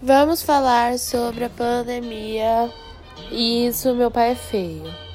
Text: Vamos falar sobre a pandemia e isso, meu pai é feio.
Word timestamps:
Vamos 0.00 0.42
falar 0.42 0.96
sobre 0.96 1.44
a 1.44 1.50
pandemia 1.50 2.70
e 3.32 3.66
isso, 3.66 3.94
meu 3.94 4.10
pai 4.10 4.30
é 4.30 4.34
feio. 4.36 5.07